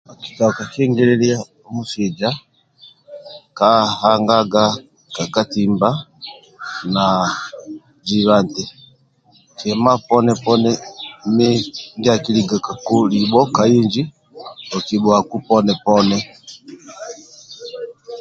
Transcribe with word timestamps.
Okitoka 0.13 0.61
kingililia 0.71 1.37
musuija 1.73 2.29
ka 3.57 3.69
angaga 4.11 4.63
ka 5.13 5.23
ka 5.23 5.25
katimba 5.33 5.89
na 6.93 7.05
jiba 8.07 8.35
nti 8.45 8.63
kima 9.57 9.93
poni 10.07 10.33
poni 10.43 10.71
ndia 11.97 12.13
akilikagaku 12.15 12.95
libho 13.13 13.41
ka 13.55 13.63
inji 13.77 14.03
okibhuaku 14.77 15.35
poni 15.47 15.73
poni 15.83 16.17